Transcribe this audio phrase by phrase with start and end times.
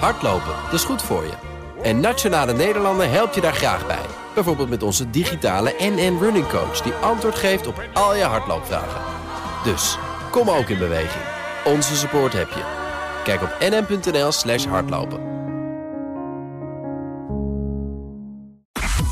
[0.00, 1.32] Hardlopen, dat is goed voor je.
[1.82, 4.06] En Nationale Nederlanden helpt je daar graag bij.
[4.34, 6.80] Bijvoorbeeld met onze digitale NN Running Coach...
[6.80, 9.00] die antwoord geeft op al je hardloopvragen.
[9.64, 9.98] Dus,
[10.30, 11.24] kom ook in beweging.
[11.64, 12.62] Onze support heb je.
[13.24, 15.32] Kijk op nn.nl slash hardlopen.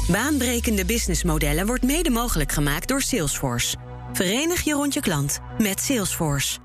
[0.09, 3.77] Baanbrekende businessmodellen wordt mede mogelijk gemaakt door Salesforce.
[4.13, 6.59] Verenig je rond je klant met Salesforce.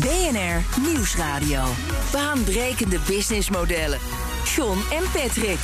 [0.00, 1.64] BNR Nieuwsradio.
[2.12, 3.98] Baanbrekende businessmodellen.
[4.56, 5.58] John en Patrick.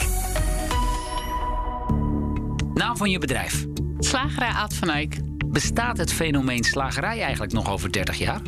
[2.75, 3.67] Naam van je bedrijf.
[3.99, 5.17] Slagerij Aad van Eyck.
[5.47, 8.41] Bestaat het fenomeen slagerij eigenlijk nog over 30 jaar?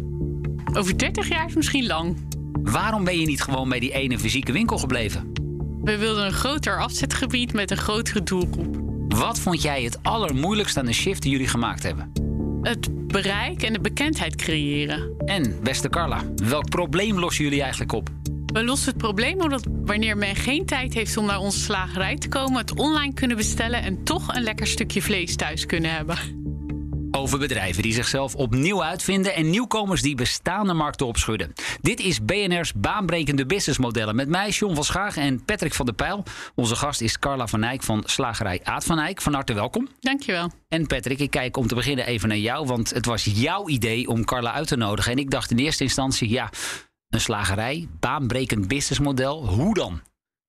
[0.73, 2.17] Over 30 jaar is misschien lang.
[2.63, 5.33] Waarom ben je niet gewoon bij die ene fysieke winkel gebleven?
[5.83, 8.77] We wilden een groter afzetgebied met een grotere doelgroep.
[9.09, 12.26] Wat vond jij het allermoeilijkst aan de shift die jullie gemaakt hebben?
[12.67, 15.15] Het bereik en de bekendheid creëren.
[15.25, 18.09] En, beste Carla, welk probleem lossen jullie eigenlijk op?
[18.47, 22.29] We lossen het probleem omdat wanneer men geen tijd heeft om naar onze slagerij te
[22.29, 26.17] komen, het online kunnen bestellen en toch een lekker stukje vlees thuis kunnen hebben.
[27.17, 31.53] Over bedrijven die zichzelf opnieuw uitvinden en nieuwkomers die bestaande markten opschudden.
[31.81, 36.23] Dit is BNR's baanbrekende businessmodellen met mij, John van Schaag en Patrick van der Pijl.
[36.55, 39.21] Onze gast is Carla van Eyck van Slagerij Aad van Eyck.
[39.21, 39.89] Van harte welkom.
[40.01, 40.51] Dankjewel.
[40.69, 44.09] En Patrick, ik kijk om te beginnen even naar jou, want het was jouw idee
[44.09, 45.13] om Carla uit te nodigen.
[45.13, 46.51] En ik dacht in eerste instantie, ja,
[47.09, 50.01] een slagerij, baanbrekend businessmodel, hoe dan?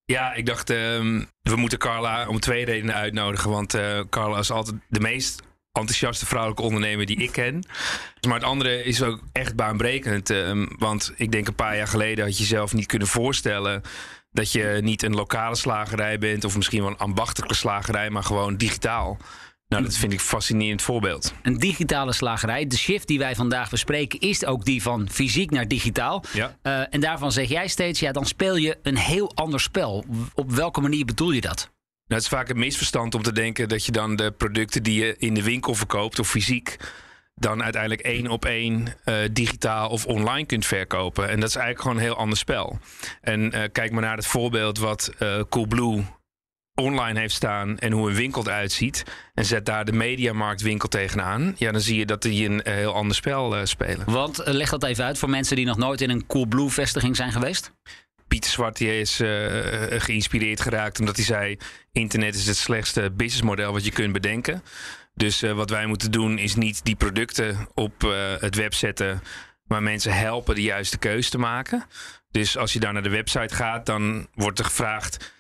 [0.06, 3.50] Ja, ik dacht, ehm, we moeten Carla om twee redenen uitnodigen.
[3.50, 5.42] Want uh, Carla is altijd de meest
[5.78, 7.66] enthousiaste vrouwelijke ondernemer die ik ken.
[8.28, 10.30] Maar het andere is ook echt baanbrekend.
[10.30, 13.81] Uh, want ik denk een paar jaar geleden had je zelf niet kunnen voorstellen
[14.31, 18.56] dat je niet een lokale slagerij bent of misschien wel een ambachtelijke slagerij, maar gewoon
[18.56, 19.17] digitaal.
[19.67, 21.34] Nou, dat vind ik een fascinerend voorbeeld.
[21.42, 22.67] Een digitale slagerij.
[22.67, 26.23] De shift die wij vandaag bespreken is ook die van fysiek naar digitaal.
[26.34, 26.56] Ja.
[26.64, 30.06] Uh, en daarvan zeg jij steeds, ja, dan speel je een heel ander spel.
[30.34, 31.69] Op welke manier bedoel je dat?
[32.08, 35.06] Nou, het is vaak een misverstand om te denken dat je dan de producten die
[35.06, 36.78] je in de winkel verkoopt of fysiek
[37.35, 41.29] dan uiteindelijk één op één uh, digitaal of online kunt verkopen.
[41.29, 42.79] En dat is eigenlijk gewoon een heel ander spel.
[43.22, 46.06] En uh, kijk maar naar het voorbeeld wat uh, Coolblue
[46.75, 49.03] online heeft staan en hoe een winkel eruit ziet.
[49.34, 51.56] En zet daar de mediamarktwinkel tegenaan.
[51.57, 54.12] Ja, dan zie je dat die een heel ander spel spelen.
[54.12, 57.31] Want leg dat even uit voor mensen die nog nooit in een Coolblue vestiging zijn
[57.31, 57.72] geweest.
[58.28, 59.30] Pieter Zwart die is uh,
[59.90, 61.58] geïnspireerd geraakt omdat hij zei:
[61.92, 64.64] internet is het slechtste businessmodel wat je kunt bedenken.
[65.14, 68.02] Dus uh, wat wij moeten doen is niet die producten op
[68.40, 69.22] het web zetten,
[69.64, 71.86] maar mensen helpen de juiste keuze te maken.
[72.32, 75.34] Dus als je daar naar de website gaat, dan wordt er gevraagd: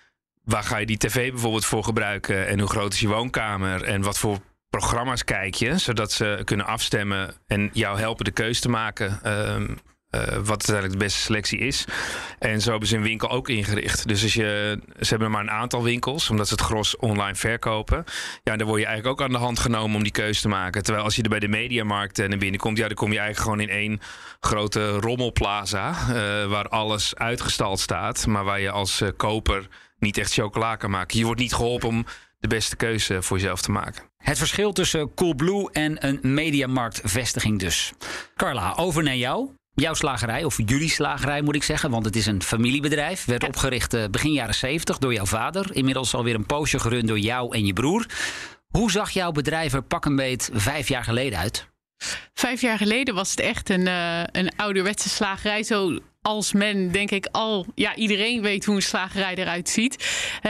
[0.43, 2.47] waar ga je die tv bijvoorbeeld voor gebruiken?
[2.47, 3.83] En hoe groot is je woonkamer?
[3.83, 5.77] En wat voor programma's kijk je?
[5.77, 9.19] Zodat ze kunnen afstemmen en jou helpen de keuze te maken.
[10.17, 11.85] Uh, wat uiteindelijk de beste selectie is.
[12.39, 14.07] En zo hebben ze een winkel ook ingericht.
[14.07, 18.03] Dus als je, ze hebben maar een aantal winkels, omdat ze het gros online verkopen.
[18.43, 20.83] Ja, dan word je eigenlijk ook aan de hand genomen om die keuze te maken.
[20.83, 23.49] Terwijl als je er bij de mediamarkt naar binnen komt, ja, dan kom je eigenlijk
[23.49, 23.99] gewoon in één
[24.39, 25.89] grote rommelplaza.
[25.89, 29.67] Uh, waar alles uitgestald staat, maar waar je als koper
[29.99, 31.17] niet echt chocola kan maken.
[31.17, 32.05] Je wordt niet geholpen om
[32.39, 34.03] de beste keuze voor jezelf te maken.
[34.17, 37.93] Het verschil tussen Coolblue en een mediamarktvestiging dus.
[38.35, 39.49] Carla, over naar jou.
[39.81, 43.25] Jouw slagerij, of jullie slagerij moet ik zeggen, want het is een familiebedrijf.
[43.25, 43.47] Werd ja.
[43.47, 45.75] opgericht begin jaren 70 door jouw vader.
[45.75, 48.05] Inmiddels alweer een poosje gerund door jou en je broer.
[48.67, 51.67] Hoe zag jouw bedrijf er pak een beet vijf jaar geleden uit?
[52.33, 55.63] Vijf jaar geleden was het echt een, uh, een ouderwetse slagerij.
[55.63, 57.65] Zo als men, denk ik, al...
[57.75, 60.07] Ja, iedereen weet hoe een slagerij eruit ziet.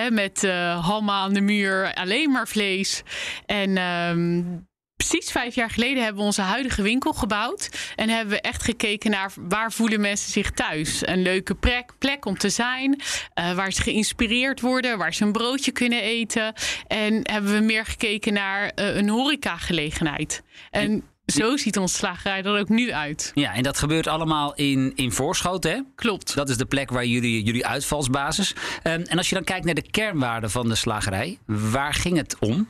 [0.09, 3.03] Met uh, hammen aan de muur, alleen maar vlees.
[3.45, 3.77] En...
[3.77, 4.67] Um,
[4.97, 7.69] precies vijf jaar geleden hebben we onze huidige winkel gebouwd.
[7.95, 11.07] En hebben we echt gekeken naar waar voelen mensen zich thuis.
[11.07, 13.01] Een leuke plek, plek om te zijn.
[13.39, 14.97] Uh, waar ze geïnspireerd worden.
[14.97, 16.53] Waar ze een broodje kunnen eten.
[16.87, 20.43] En hebben we meer gekeken naar uh, een horecagelegenheid.
[20.71, 23.31] En zo ziet onze slagerij er ook nu uit.
[23.33, 25.81] Ja, en dat gebeurt allemaal in, in Voorschoten, hè?
[25.95, 26.35] Klopt.
[26.35, 28.51] Dat is de plek waar jullie, jullie uitvalsbasis.
[28.83, 32.35] Um, en als je dan kijkt naar de kernwaarden van de slagerij, waar ging het
[32.39, 32.67] om?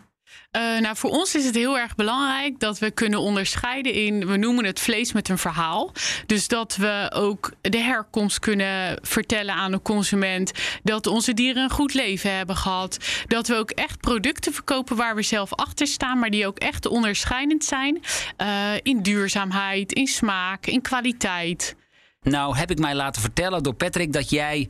[0.51, 4.38] Uh, nou, voor ons is het heel erg belangrijk dat we kunnen onderscheiden in, we
[4.38, 5.92] noemen het vlees met een verhaal.
[6.25, 10.51] Dus dat we ook de herkomst kunnen vertellen aan de consument.
[10.84, 12.98] Dat onze dieren een goed leven hebben gehad.
[13.28, 16.86] Dat we ook echt producten verkopen waar we zelf achter staan, maar die ook echt
[16.86, 18.01] onderscheidend zijn.
[18.42, 21.75] Uh, in duurzaamheid, in smaak, in kwaliteit.
[22.22, 24.69] Nou, heb ik mij laten vertellen door Patrick dat jij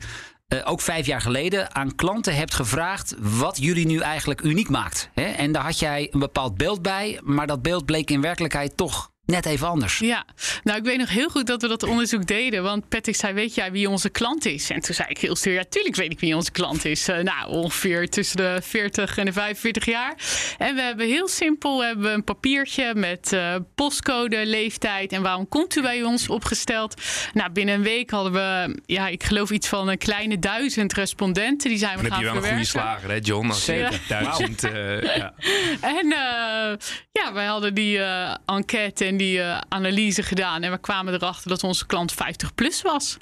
[0.54, 5.10] uh, ook vijf jaar geleden aan klanten hebt gevraagd wat jullie nu eigenlijk uniek maakt.
[5.14, 5.22] Hè?
[5.22, 9.10] En daar had jij een bepaald beeld bij, maar dat beeld bleek in werkelijkheid toch
[9.32, 9.98] net even anders.
[9.98, 10.24] Ja,
[10.64, 12.62] nou ik weet nog heel goed dat we dat onderzoek deden.
[12.62, 14.70] Want Patrick zei, weet jij wie onze klant is?
[14.70, 17.08] En toen zei ik heel stuur, ja tuurlijk weet ik wie onze klant is.
[17.08, 20.14] Uh, nou, ongeveer tussen de 40 en de 45 jaar.
[20.58, 25.48] En we hebben heel simpel we hebben een papiertje met uh, postcode, leeftijd en waarom
[25.48, 27.02] komt u bij ons opgesteld.
[27.34, 31.68] Nou, binnen een week hadden we, ja, ik geloof iets van een kleine duizend respondenten.
[31.68, 32.60] Die zijn we Dan gaan heb je wel verwerken.
[32.60, 33.48] een goede slager, hè John?
[33.48, 33.92] Als Zeker.
[33.92, 34.64] je duizend...
[34.64, 35.34] eh, ja.
[35.98, 36.76] En uh,
[37.12, 40.62] ja, wij hadden die uh, enquête en die uh, analyse gedaan.
[40.62, 43.16] En we kwamen erachter dat onze klant 50 plus was.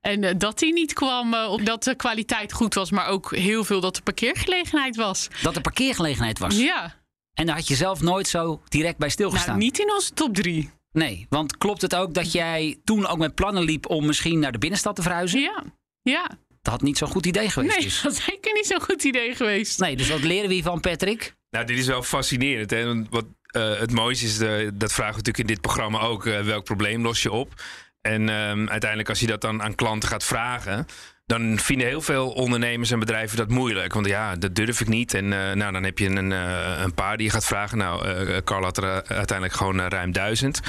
[0.00, 3.80] En uh, dat die niet kwam omdat de kwaliteit goed was, maar ook heel veel
[3.80, 5.28] dat de parkeergelegenheid was.
[5.42, 6.58] Dat de parkeergelegenheid was?
[6.58, 6.94] Ja.
[7.34, 9.58] En daar had je zelf nooit zo direct bij stilgestaan?
[9.58, 10.70] Nou, niet in onze top drie.
[10.92, 14.52] Nee, want klopt het ook dat jij toen ook met plannen liep om misschien naar
[14.52, 15.40] de binnenstad te verhuizen?
[15.40, 15.64] Ja,
[16.02, 16.28] ja.
[16.62, 17.74] Dat had niet zo'n goed idee geweest.
[17.74, 18.02] Nee, dus.
[18.02, 19.78] dat is zeker niet zo'n goed idee geweest.
[19.78, 21.36] Nee, dus wat leren we hiervan, Patrick?
[21.50, 22.70] Nou, dit is wel fascinerend.
[22.70, 22.84] Hè?
[22.84, 23.24] Want Wat
[23.56, 26.64] uh, het mooiste is, uh, dat vragen we natuurlijk in dit programma ook, uh, welk
[26.64, 27.52] probleem los je op?
[28.00, 30.86] En um, uiteindelijk als je dat dan aan klanten gaat vragen,
[31.26, 33.92] dan vinden heel veel ondernemers en bedrijven dat moeilijk.
[33.92, 35.14] Want ja, dat durf ik niet.
[35.14, 37.78] En nou, dan heb je een, een paar die je gaat vragen.
[37.78, 40.60] Nou, Carl had er uiteindelijk gewoon ruim duizend.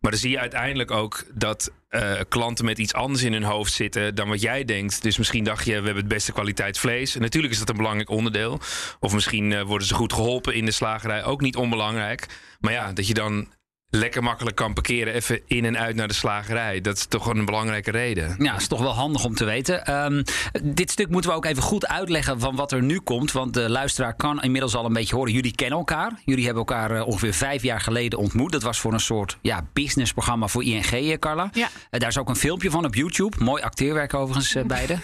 [0.00, 3.72] Maar dan zie je uiteindelijk ook dat uh, klanten met iets anders in hun hoofd
[3.72, 5.02] zitten dan wat jij denkt.
[5.02, 7.14] Dus misschien dacht je, we hebben het beste kwaliteit vlees.
[7.14, 8.60] En natuurlijk is dat een belangrijk onderdeel.
[9.00, 12.26] Of misschien uh, worden ze goed geholpen in de slagerij, ook niet onbelangrijk.
[12.60, 13.48] Maar ja, dat je dan
[13.90, 16.80] lekker makkelijk kan parkeren, even in en uit naar de slagerij.
[16.80, 18.36] Dat is toch een belangrijke reden.
[18.38, 20.04] Ja, is toch wel handig om te weten.
[20.04, 20.22] Um,
[20.62, 23.32] dit stuk moeten we ook even goed uitleggen van wat er nu komt.
[23.32, 25.32] Want de luisteraar kan inmiddels al een beetje horen.
[25.32, 26.20] Jullie kennen elkaar.
[26.24, 28.52] Jullie hebben elkaar uh, ongeveer vijf jaar geleden ontmoet.
[28.52, 31.50] Dat was voor een soort ja, businessprogramma voor ING, Carla.
[31.52, 31.68] Ja.
[31.90, 33.44] Uh, daar is ook een filmpje van op YouTube.
[33.44, 34.98] Mooi acteerwerk overigens, uh, beide.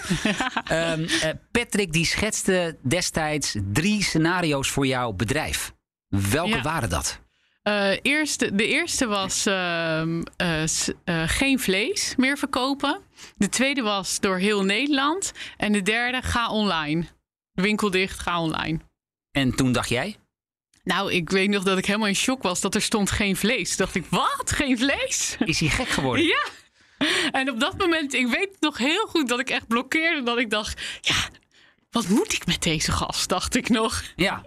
[0.73, 1.07] um,
[1.53, 5.73] Patrick die schetste destijds drie scenario's voor jouw bedrijf.
[6.09, 6.63] Welke Ja.
[6.63, 7.21] waren dat?
[7.69, 10.63] Uh, eerste, de eerste was uh, uh,
[11.27, 13.01] geen vlees meer verkopen.
[13.37, 15.33] De tweede was door heel Nederland.
[15.57, 17.05] En de derde, ga online.
[17.53, 18.79] Winkel dicht, ga online.
[19.31, 20.17] En toen dacht jij?
[20.85, 23.69] Nou, ik weet nog dat ik helemaal in shock was dat er stond geen vlees.
[23.69, 24.53] Toen dacht ik, wat?
[24.53, 25.37] Geen vlees?
[25.45, 26.25] Is hij gek geworden?
[26.35, 26.45] Ja.
[27.33, 30.23] En op dat moment, ik weet nog heel goed dat ik echt blokkeerde.
[30.23, 31.15] Dat ik dacht, ja,
[31.97, 34.03] wat moet ik met deze gast, dacht ik nog.
[34.17, 34.43] Ja,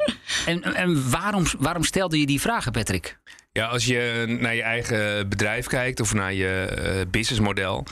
[0.45, 3.19] en, en waarom, waarom stelde je die vragen, Patrick?
[3.51, 7.85] Ja, als je naar je eigen bedrijf kijkt of naar je uh, businessmodel,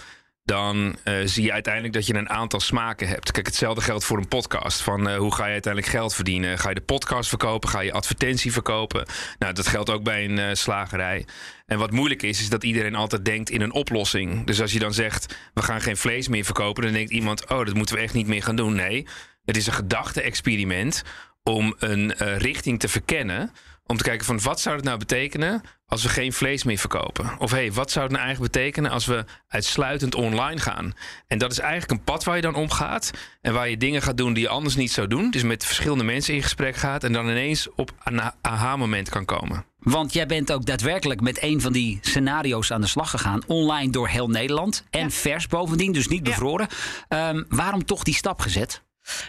[0.43, 3.31] dan uh, zie je uiteindelijk dat je een aantal smaken hebt.
[3.31, 4.81] Kijk, hetzelfde geldt voor een podcast.
[4.81, 6.59] Van uh, hoe ga je uiteindelijk geld verdienen?
[6.59, 7.69] Ga je de podcast verkopen?
[7.69, 9.05] Ga je advertentie verkopen?
[9.39, 11.25] Nou, dat geldt ook bij een uh, slagerij.
[11.65, 14.45] En wat moeilijk is, is dat iedereen altijd denkt in een oplossing.
[14.45, 17.65] Dus als je dan zegt, we gaan geen vlees meer verkopen, dan denkt iemand, oh,
[17.65, 18.75] dat moeten we echt niet meer gaan doen.
[18.75, 19.07] Nee,
[19.47, 21.03] het is een gedachte-experiment
[21.43, 23.51] om een uh, richting te verkennen.
[23.85, 27.39] Om te kijken van wat zou het nou betekenen als we geen vlees meer verkopen?
[27.39, 30.93] Of hey, wat zou het nou eigenlijk betekenen als we uitsluitend online gaan?
[31.27, 33.11] En dat is eigenlijk een pad waar je dan omgaat.
[33.41, 35.31] En waar je dingen gaat doen die je anders niet zou doen.
[35.31, 37.03] Dus met verschillende mensen in gesprek gaat.
[37.03, 39.65] En dan ineens op een aha-moment kan komen.
[39.79, 43.41] Want jij bent ook daadwerkelijk met een van die scenario's aan de slag gegaan.
[43.47, 44.83] Online door heel Nederland.
[44.89, 45.09] En ja.
[45.09, 46.67] vers bovendien, dus niet bevroren.
[47.09, 47.29] Ja.
[47.29, 48.85] Um, waarom toch die stap gezet?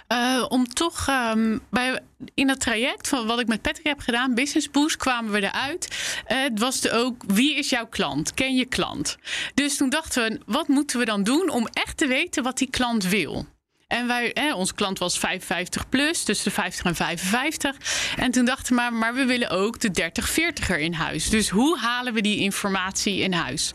[0.08, 2.00] Uh, om toch um, bij,
[2.34, 5.88] in dat traject van wat ik met Patrick heb gedaan, Business Boost, kwamen we eruit.
[6.28, 8.34] Uh, het was ook, wie is jouw klant?
[8.34, 9.16] Ken je klant?
[9.54, 12.70] Dus toen dachten we, wat moeten we dan doen om echt te weten wat die
[12.70, 13.46] klant wil?
[13.88, 17.76] En wij, eh, onze klant was 55 plus, tussen de 50 en 55.
[18.16, 21.30] En toen dachten we, maar, maar we willen ook de 30-40er in huis.
[21.30, 23.72] Dus hoe halen we die informatie in huis?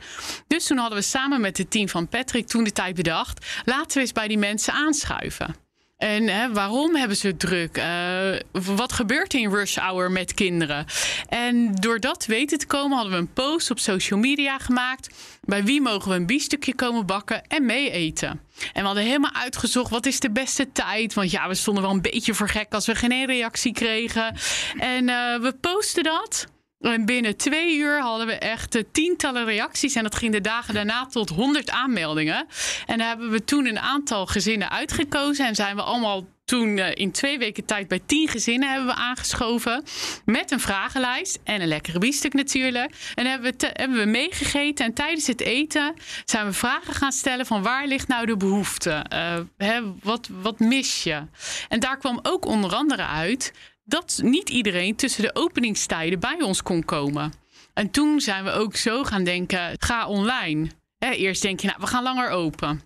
[0.47, 3.93] Dus toen hadden we samen met het team van Patrick toen de tijd bedacht, laten
[3.93, 5.62] we eens bij die mensen aanschuiven.
[6.03, 7.77] En hè, waarom hebben ze druk?
[7.77, 10.85] Uh, wat gebeurt in rush hour met kinderen?
[11.29, 15.09] En door dat weten te komen hadden we een post op social media gemaakt.
[15.41, 18.29] Bij wie mogen we een biefstukje komen bakken en mee eten?
[18.73, 21.13] En we hadden helemaal uitgezocht wat is de beste tijd.
[21.13, 24.35] Want ja, we stonden wel een beetje voor gek als we geen reactie kregen.
[24.77, 26.47] En uh, we posten dat.
[26.91, 29.95] En binnen twee uur hadden we echt uh, tientallen reacties.
[29.95, 32.47] En dat ging de dagen daarna tot 100 aanmeldingen.
[32.85, 35.47] En daar hebben we toen een aantal gezinnen uitgekozen.
[35.47, 38.95] En zijn we allemaal toen uh, in twee weken tijd bij tien gezinnen hebben we
[38.95, 39.83] aangeschoven.
[40.25, 42.95] Met een vragenlijst en een lekkere biefstuk natuurlijk.
[43.15, 44.85] En hebben we, hebben we meegegeten.
[44.85, 45.93] En tijdens het eten
[46.25, 49.05] zijn we vragen gaan stellen van waar ligt nou de behoefte?
[49.13, 51.21] Uh, hè, wat, wat mis je?
[51.69, 56.63] En daar kwam ook onder andere uit dat niet iedereen tussen de openingstijden bij ons
[56.63, 57.33] kon komen.
[57.73, 60.69] En toen zijn we ook zo gaan denken, ga online.
[60.99, 62.81] Eerst denk je, nou, we gaan langer open.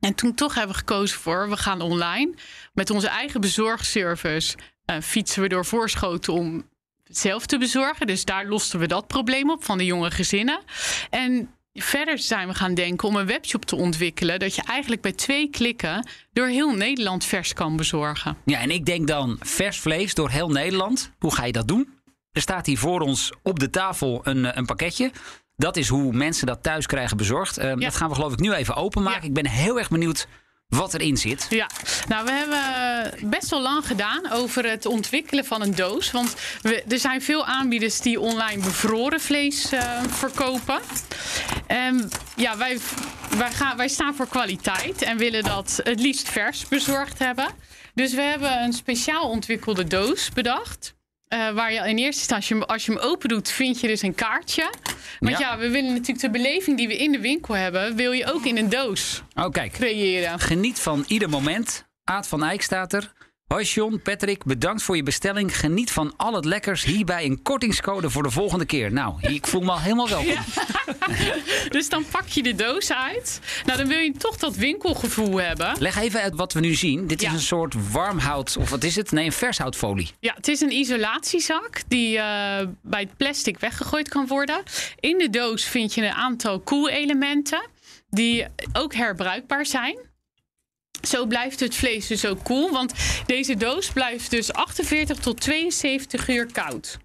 [0.00, 2.34] En toen toch hebben we gekozen voor, we gaan online.
[2.72, 4.56] Met onze eigen bezorgservice
[4.90, 6.68] uh, fietsen we door Voorschoten om
[7.04, 8.06] zelf te bezorgen.
[8.06, 10.60] Dus daar losten we dat probleem op van de jonge gezinnen.
[11.10, 14.38] En verder zijn we gaan denken om een webshop te ontwikkelen.
[14.38, 18.36] Dat je eigenlijk bij twee klikken door heel Nederland vers kan bezorgen.
[18.44, 21.10] Ja, en ik denk dan vers vlees door heel Nederland.
[21.18, 21.88] Hoe ga je dat doen?
[22.32, 25.10] Er staat hier voor ons op de tafel een, eh, een pakketje.
[25.56, 27.58] Dat is hoe mensen dat thuis krijgen bezorgd.
[27.58, 29.20] Uh, Dat gaan we geloof ik nu even openmaken.
[29.20, 29.28] Ja.
[29.28, 30.26] Ik ben heel erg benieuwd
[30.74, 31.46] wat erin zit.
[31.48, 31.70] Ja,
[32.08, 36.10] nou, we hebben best wel lang gedaan over het ontwikkelen van een doos.
[36.10, 40.80] Want we, er zijn veel aanbieders die online bevroren vlees eh, verkopen.
[41.66, 42.78] En ja, wij,
[43.38, 47.46] wij, gaan, wij staan voor kwaliteit en willen dat het liefst vers bezorgd hebben.
[47.94, 50.94] Dus we hebben een speciaal ontwikkelde doos bedacht.
[51.34, 54.14] Eh, waar je in eerste instantie, als je hem open doet, vind je dus een
[54.14, 54.70] kaartje.
[55.20, 55.38] Want Ja.
[55.38, 55.58] ja.
[55.58, 58.56] we willen natuurlijk de beleving die we in de winkel hebben, wil je ook in
[58.56, 59.72] een doos Oh, kijk.
[59.72, 60.40] creëren.
[60.40, 61.84] Geniet van ieder moment.
[62.04, 63.12] Aad van Eyck staat er.
[63.54, 65.58] Hoi John, Patrick, bedankt voor je bestelling.
[65.58, 66.84] Geniet van al het lekkers.
[66.84, 68.92] Hierbij een kortingscode voor de volgende keer.
[68.92, 70.34] Nou, ik voel me al helemaal welkom.
[71.68, 73.40] Dus dan pak je de doos uit.
[73.66, 75.74] Nou, dan wil je toch dat winkelgevoel hebben.
[75.78, 77.06] Leg even uit wat we nu zien.
[77.06, 77.34] Dit is Ja.
[77.34, 79.10] een soort warmhout, of wat is het?
[79.10, 80.10] Nee, een vershoutfolie.
[80.20, 84.62] Ja, het is een isolatiezak die eh, bij het plastic weggegooid kan worden.
[85.00, 87.66] In de doos vind je een aantal koelelementen
[88.10, 89.98] die ook herbruikbaar zijn.
[91.06, 92.92] Zo blijft het vlees dus ook koel, want
[93.26, 96.98] deze doos blijft dus 48 tot 72 uur koud.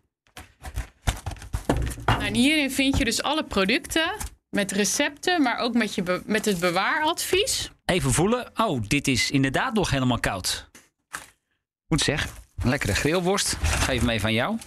[2.05, 4.11] Nou, en hierin vind je dus alle producten
[4.49, 7.69] met recepten, maar ook met, je met het bewaaradvies.
[7.85, 8.51] Even voelen.
[8.55, 10.69] Oh, dit is inderdaad nog helemaal koud.
[11.87, 12.27] Goed zeg.
[12.63, 13.57] Een lekkere grillworst.
[13.61, 14.57] Geef hem even aan jou.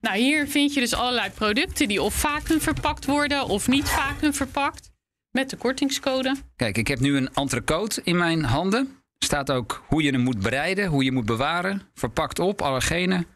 [0.00, 4.34] Nou, hier vind je dus allerlei producten die of vacuüm verpakt worden of niet vacuüm
[4.34, 4.90] verpakt.
[5.36, 6.36] Met de kortingscode.
[6.56, 8.96] Kijk, ik heb nu een entrecote in mijn handen.
[9.18, 11.82] Staat ook hoe je hem moet bereiden, hoe je moet bewaren.
[11.94, 13.26] Verpakt op, allergenen.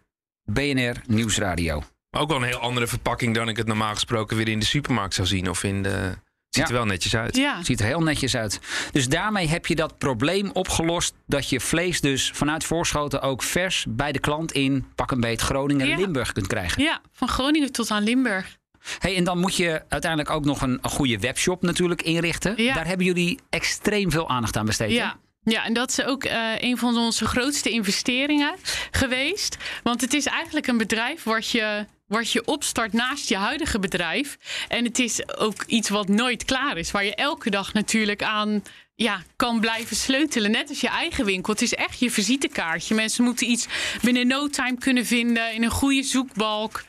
[0.45, 1.83] BNR Nieuwsradio.
[2.11, 5.14] Ook wel een heel andere verpakking dan ik het normaal gesproken weer in de supermarkt
[5.14, 5.50] zou zien.
[5.50, 5.88] Of in de...
[5.88, 6.75] Het ziet Ja.
[6.75, 7.37] er wel netjes uit.
[7.37, 8.61] Ja, Ziet er heel netjes uit.
[8.92, 11.14] Dus daarmee heb je dat probleem opgelost.
[11.26, 15.40] Dat je vlees dus vanuit Voorschoten ook vers bij de klant in pak een beet
[15.40, 15.97] Groningen en Ja.
[15.97, 16.83] Limburg kunt krijgen.
[16.83, 18.59] ja, van Groningen tot aan Limburg.
[18.99, 22.62] Hey, en dan moet je uiteindelijk ook nog een, een goede webshop natuurlijk inrichten.
[22.62, 22.75] Ja.
[22.75, 24.90] Daar hebben jullie extreem veel aandacht aan besteed.
[24.90, 24.96] hè?
[24.96, 25.16] Ja.
[25.44, 28.54] Ja, en dat is ook eh, een van onze grootste investeringen
[28.90, 29.56] geweest.
[29.82, 34.38] Want het is eigenlijk een bedrijf wat je, wat je opstart naast je huidige bedrijf.
[34.68, 36.90] En het is ook iets wat nooit klaar is.
[36.90, 38.62] Waar je elke dag natuurlijk aan
[38.94, 40.50] ja, kan blijven sleutelen.
[40.50, 41.52] Net als je eigen winkel.
[41.52, 42.94] Het is echt je visitekaartje.
[42.94, 43.66] Mensen moeten iets
[44.02, 45.52] binnen no time kunnen vinden.
[45.54, 46.84] In een goede zoekbalk.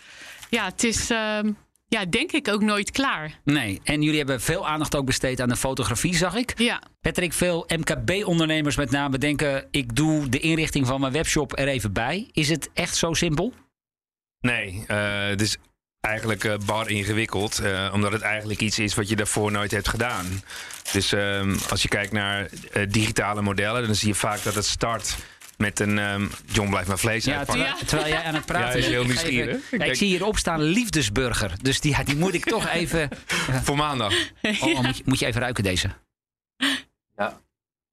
[0.49, 1.51] Ja, het is ehm,
[1.93, 3.39] ja, denk ik ook nooit klaar.
[3.43, 6.53] Nee, en jullie hebben veel aandacht ook besteed aan de fotografie, zag ik.
[6.59, 6.81] Ja.
[7.01, 9.67] Patrick, veel MKB-ondernemers met name denken...
[9.71, 12.29] ik doe de inrichting van mijn webshop er even bij.
[12.31, 13.53] Is het echt zo simpel?
[14.39, 15.57] Nee, eh, het is
[16.01, 17.59] eigenlijk eh, bar ingewikkeld.
[17.59, 20.25] eh, omdat het eigenlijk iets is wat je daarvoor nooit hebt gedaan.
[20.91, 22.49] Dus ehm, als je kijkt naar
[22.89, 25.15] digitale modellen, dan zie je vaak dat het start
[25.61, 25.99] met een.
[25.99, 27.63] ehm, John blijft maar vlees Ja, uitpakken.
[27.65, 28.85] terwijl, terwijl jij aan het praten Ja, bent.
[28.85, 29.71] heel Ik ga even- nieuwsgierig.
[29.81, 31.53] Ja, ik zie hierop staan liefdesburger.
[31.61, 33.09] Dus die, ja, die moet ik toch even...
[33.63, 34.13] Voor maandag.
[34.41, 35.89] Oh, oh, moet, je, moet je even ruiken deze.
[37.17, 37.41] Ja.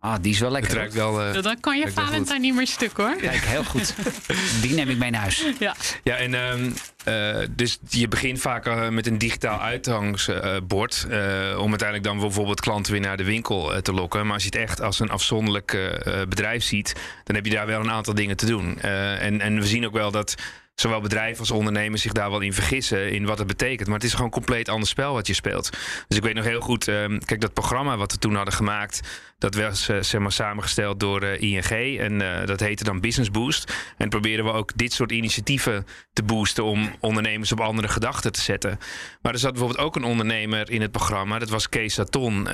[0.01, 0.77] Ah, die is wel Het lekker.
[0.79, 1.23] ruikt wel.
[1.23, 3.17] eh, Dan kan je Valentijn niet meer stuk hoor.
[3.17, 3.95] Kijk, heel goed.
[4.63, 5.45] Die neem ik mee naar huis.
[5.59, 5.75] Ja.
[6.05, 6.71] Ja, en ehm,
[7.05, 11.07] eh, dus je begint vaak eh, met een digitaal uitgangsbord.
[11.11, 14.25] eh, om uiteindelijk dan bijvoorbeeld klanten weer naar de winkel te lokken.
[14.25, 15.93] Maar als je het echt als een afzonderlijk
[16.29, 18.79] bedrijf ziet, dan heb je daar wel een aantal dingen te doen.
[18.81, 20.35] Eh, en, en we zien ook wel dat
[20.81, 23.89] zowel bedrijven als ondernemers zich daar wel in vergissen in wat het betekent.
[23.89, 25.71] Maar het is gewoon een compleet ander spel wat je speelt.
[26.09, 29.01] Dus ik weet nog heel goed, ehm, kijk, dat programma wat we toen hadden gemaakt,
[29.39, 31.99] dat was eh, zeg maar samengesteld door eh, ING.
[31.99, 33.73] En eh, dat heette dan Business Boost.
[33.97, 38.41] En proberen we ook dit soort initiatieven te boosten om ondernemers op andere gedachten te
[38.41, 38.79] zetten.
[39.23, 42.49] Maar er zat bijvoorbeeld ook een ondernemer in het programma, dat was Kees Saton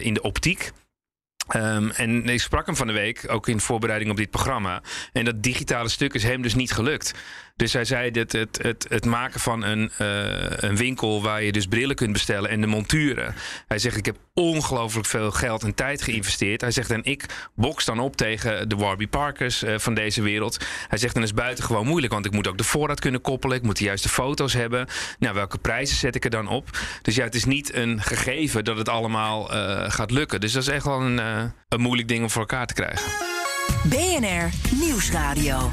[0.00, 0.72] in de optiek.
[1.48, 4.82] Ehm, en ik sprak hem van de week, ook in voorbereiding op dit programma.
[5.12, 7.14] En dat digitale stuk is hem dus niet gelukt.
[7.56, 11.52] Dus hij zei dat het, het, het maken van een, eh, een winkel waar je
[11.52, 13.34] dus brillen kunt bestellen en de monturen.
[13.66, 16.60] Hij zegt, ik heb ongelooflijk veel geld en tijd geïnvesteerd.
[16.60, 17.24] Hij zegt, en ik
[17.54, 20.64] boks dan op tegen de Warby Parkers eh, van deze wereld.
[20.88, 23.56] Hij zegt, dan is buitengewoon moeilijk, want ik moet ook de voorraad kunnen koppelen.
[23.56, 24.86] Ik moet de juiste foto's hebben.
[25.18, 26.78] Nou, welke prijzen zet ik er dan op?
[27.02, 30.40] Dus ja, het is niet een gegeven dat het allemaal eh, gaat lukken.
[30.40, 33.10] Dus dat is echt wel een, eh, een moeilijk ding om voor elkaar te krijgen.
[33.84, 34.50] BNR
[34.80, 35.70] Nieuwsradio.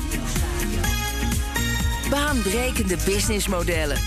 [2.09, 3.97] Baanbrekende businessmodellen.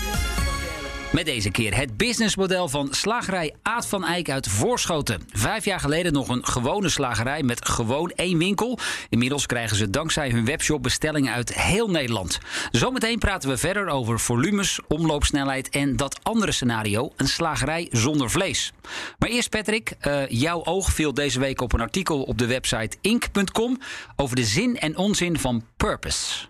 [1.17, 5.21] Met deze keer het businessmodel van slagerij Aad van Eyck uit Voorschoten.
[5.31, 8.79] Vijf jaar geleden nog een gewone slagerij met gewoon één winkel.
[9.09, 12.39] Inmiddels krijgen ze dankzij hun webshop bestellingen uit heel Nederland.
[12.71, 18.73] Zometeen praten we verder over volumes, omloopsnelheid en dat andere scenario, een slagerij zonder vlees.
[19.19, 22.97] Maar eerst Patrick, uh, jouw oog viel deze week op een artikel op de website
[23.01, 23.79] ink.com
[24.15, 26.45] over de zin en onzin van purpose.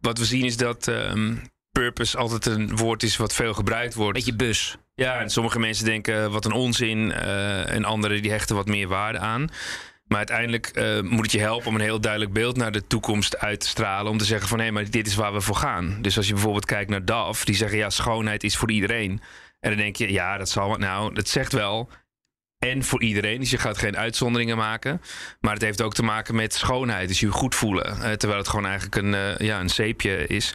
[0.00, 4.14] Wat we zien is dat um, purpose altijd een woord is wat veel gebruikt wordt.
[4.14, 4.76] Beetje bus.
[4.94, 8.88] Ja, en sommige mensen denken wat een onzin uh, en anderen die hechten wat meer
[8.88, 9.48] waarde aan.
[10.06, 13.38] Maar uiteindelijk uh, moet het je helpen om een heel duidelijk beeld naar de toekomst
[13.38, 14.12] uit te stralen.
[14.12, 15.98] Om te zeggen van hé, maar dit is waar we voor gaan.
[16.02, 19.20] Dus als je bijvoorbeeld kijkt naar DAF, die zeggen ja, schoonheid is voor iedereen.
[19.60, 21.88] En dan denk je, ja, dat zal Nou, dat zegt wel
[22.60, 23.40] en voor iedereen.
[23.40, 25.00] Dus je gaat geen uitzonderingen maken.
[25.40, 27.08] Maar het heeft ook te maken met schoonheid.
[27.08, 27.96] Dus je goed voelen.
[27.96, 30.54] Uh, terwijl het gewoon eigenlijk een, uh, ja, een zeepje is.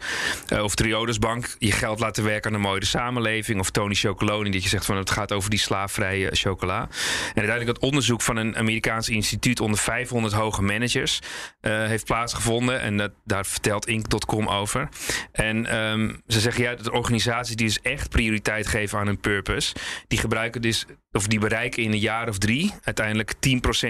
[0.52, 3.60] Uh, of Triodosbank, je geld laten werken aan een mooie samenleving.
[3.60, 6.80] Of Tony Chocoloni, dat je zegt van het gaat over die slaafvrije chocola.
[6.80, 6.88] En
[7.34, 11.20] uiteindelijk het onderzoek van een Amerikaans instituut onder 500 hoge managers
[11.60, 12.80] heeft plaatsgevonden.
[12.80, 14.88] En dat, daar vertelt Inc.com over.
[15.32, 19.74] En um, ze zeggen ja, dat organisaties die dus echt prioriteit geven aan hun purpose,
[20.08, 20.86] die gebruiken dus
[21.16, 23.34] of die bereiken in een jaar of drie uiteindelijk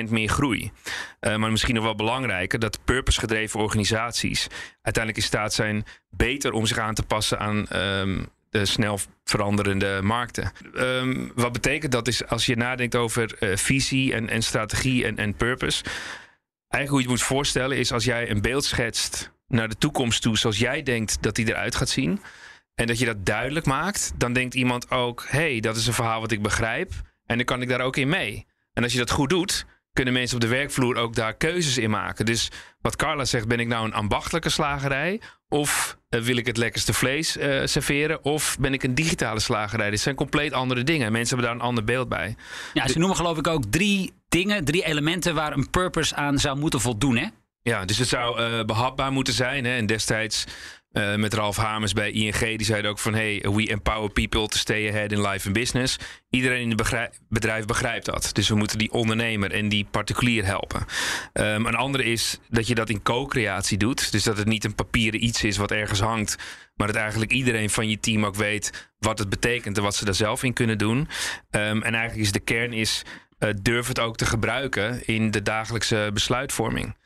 [0.07, 0.71] 10% meer groei.
[1.21, 4.47] Uh, maar misschien nog wel belangrijker, dat purpose-gedreven organisaties
[4.83, 10.01] uiteindelijk in staat zijn beter om zich aan te passen aan um, de snel veranderende
[10.03, 10.53] markten.
[10.75, 15.17] Um, wat betekent dat is als je nadenkt over uh, visie en, en strategie en,
[15.17, 15.85] en purpose.
[16.69, 20.23] Eigenlijk hoe je het moet voorstellen is als jij een beeld schetst naar de toekomst
[20.23, 22.21] toe zoals jij denkt dat die eruit gaat zien.
[22.75, 25.93] En dat je dat duidelijk maakt, dan denkt iemand ook: hé, hey, dat is een
[25.93, 26.93] verhaal wat ik begrijp.
[27.27, 28.47] En dan kan ik daar ook in mee.
[28.73, 31.91] En als je dat goed doet, kunnen mensen op de werkvloer ook daar keuzes in
[31.91, 32.27] maken.
[32.27, 35.21] Dus wat Carla zegt, ben ik nou een ambachtelijke slagerij?
[35.49, 38.25] Of uh, wil ik het lekkerste vlees uh, serveren?
[38.25, 39.91] Of ben ik een digitale slagerij?
[39.91, 41.13] Dit zijn compleet andere dingen.
[41.13, 42.37] Mensen hebben daar een ander beeld bij.
[42.75, 46.59] Ja, ze noemen geloof ik ook drie dingen, drie elementen waar een purpose aan zou
[46.59, 47.27] moeten voldoen, hè?
[47.63, 49.65] Ja, dus het zou uh, behapbaar moeten zijn.
[49.65, 49.77] Hè?
[49.77, 50.45] En destijds
[50.97, 53.15] uh, met Ralf Hamers bij ING, die zeiden ook van...
[53.15, 55.99] hey, we empower people to stay ahead in life and business.
[56.31, 58.31] Iedereen in het bedrijf begrijpt dat.
[58.33, 60.81] Dus we moeten die ondernemer en die particulier helpen.
[61.33, 64.13] Um, een andere is dat je dat in co-creatie doet.
[64.13, 66.37] Dus dat het niet een papieren iets is wat ergens hangt...
[66.75, 69.77] maar dat eigenlijk iedereen van je team ook weet wat het betekent...
[69.77, 70.99] en wat ze daar zelf in kunnen doen.
[70.99, 71.09] Um,
[71.83, 73.03] en eigenlijk is de kern is...
[73.39, 76.97] Uh, durf het ook te gebruiken in de dagelijkse besluitvorming.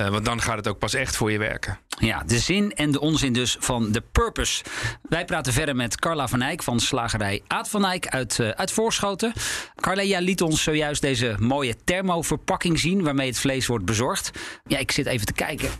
[0.00, 1.78] Uh, want dan gaat het ook pas echt voor je werken.
[1.98, 4.64] Ja, de zin en de onzin dus van de purpose.
[5.02, 8.72] Wij praten verder met Carla van Eyck van slagerij Aad van Eyck uit, uh, uit
[8.72, 9.32] Voorschoten.
[9.74, 13.02] Carla, jij liet ons zojuist deze mooie thermoverpakking zien...
[13.02, 14.30] waarmee het vlees wordt bezorgd.
[14.66, 15.70] Ja, ik zit even te kijken.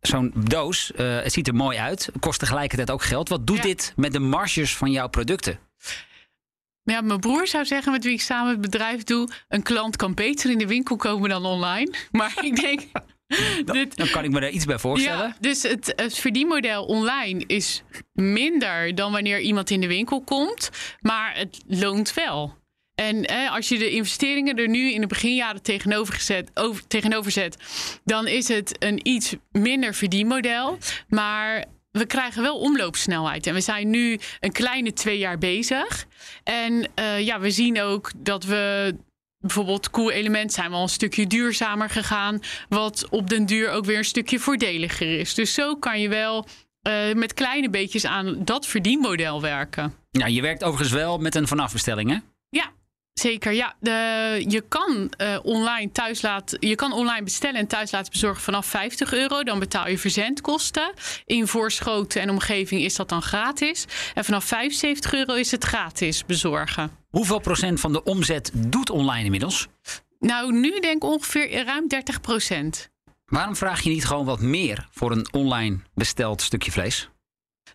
[0.00, 3.28] Zo'n doos, uh, het ziet er mooi uit, kost tegelijkertijd ook geld.
[3.28, 3.62] Wat doet ja.
[3.62, 5.58] dit met de marges van jouw producten?
[6.82, 9.28] Ja, mijn broer zou zeggen, met wie ik samen het bedrijf doe...
[9.48, 11.94] een klant kan beter in de winkel komen dan online.
[12.10, 12.82] Maar ik denk...
[13.64, 15.26] Dan, dan, kan ik me daar iets bij voorstellen.
[15.26, 20.70] Ja, dus het, het verdienmodel online is minder dan wanneer iemand in de winkel komt.
[21.00, 22.54] Maar het loont wel.
[22.94, 27.30] En eh, als je de investeringen er nu in de beginjaren tegenover, gezet, over, tegenover
[27.30, 27.56] zet,
[28.04, 30.78] dan is het een iets minder verdienmodel.
[31.08, 33.46] Maar we krijgen wel omloopsnelheid.
[33.46, 36.06] En we zijn nu een kleine twee jaar bezig.
[36.44, 38.94] En uh, ja, we zien ook dat we
[39.46, 42.40] bijvoorbeeld cool element zijn we al een stukje duurzamer gegaan.
[42.68, 45.34] Wat op den duur ook weer een stukje voordeliger is.
[45.34, 46.46] Dus zo kan je wel
[46.88, 49.94] uh, met kleine beetjes aan dat verdienmodel werken.
[50.10, 52.18] Ja, je werkt overigens wel met een vanafbestelling, hè?
[52.48, 52.72] Ja,
[53.14, 53.74] Zeker, ja.
[53.80, 58.42] De, je, kan, uh, online thuis laat, je kan online bestellen en thuis laten bezorgen
[58.42, 59.42] vanaf 50 euro.
[59.42, 60.92] Dan betaal je verzendkosten.
[61.26, 63.84] In Voorschoten en omgeving is dat dan gratis.
[64.14, 67.03] En vanaf 75 euro is het gratis bezorgen.
[67.14, 69.68] Hoeveel procent van de omzet doet online inmiddels?
[70.18, 72.90] Nou, nu denk ik ongeveer ruim 30 procent.
[73.26, 77.08] Waarom vraag je niet gewoon wat meer voor een online besteld stukje vlees?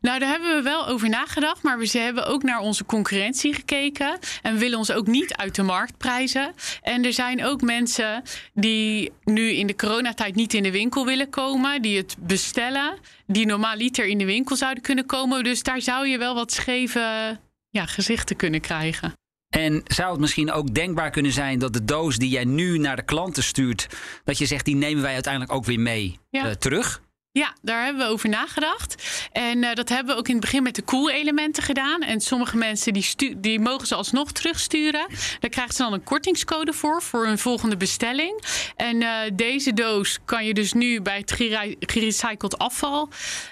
[0.02, 1.63] Nou, daar hebben we wel over nagedacht.
[1.63, 4.19] Maar we hebben ook naar onze concurrentie gekeken.
[4.41, 6.54] En we willen ons ook niet uit de markt prijzen.
[6.82, 8.23] En er zijn ook mensen
[8.54, 11.82] die nu in de coronatijd niet in de winkel willen komen.
[11.82, 12.97] Die het bestellen.
[13.28, 15.43] Die normaal liter in de winkel zouden kunnen komen.
[15.43, 17.38] Dus daar zou je wel wat scheve
[17.69, 19.18] ja, gezichten kunnen krijgen.
[19.50, 22.96] En zou het misschien ook denkbaar kunnen zijn dat de doos die jij nu naar
[22.96, 23.88] de klanten stuurt,
[24.24, 26.46] dat je zegt die nemen wij uiteindelijk ook weer mee ja.
[26.46, 27.02] uh, terug?
[27.32, 29.28] Ja, daar hebben we over nagedacht.
[29.32, 32.02] En uh, dat hebben we ook in het begin met de koelelementen gedaan.
[32.02, 35.08] En sommige mensen die, die mogen ze alsnog terugsturen.
[35.40, 38.44] Daar krijgen ze dan een kortingscode voor, voor hun volgende bestelling.
[38.76, 41.32] En uh, deze doos kan je dus nu bij het
[41.80, 43.10] gerecycled afval